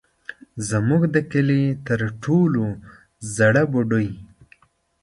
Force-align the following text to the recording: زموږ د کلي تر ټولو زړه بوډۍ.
زموږ 0.69 1.01
د 1.15 1.17
کلي 1.31 1.63
تر 1.87 1.99
ټولو 2.23 2.65
زړه 3.35 3.63
بوډۍ. 3.71 4.09